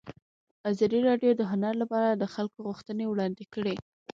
ازادي 0.69 0.99
راډیو 1.09 1.31
د 1.35 1.41
هنر 1.51 1.73
لپاره 1.81 2.09
د 2.11 2.23
خلکو 2.33 2.57
غوښتنې 2.67 3.05
وړاندې 3.07 3.43
کړي. 3.53 3.75